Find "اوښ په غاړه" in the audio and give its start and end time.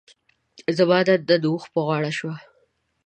1.51-2.11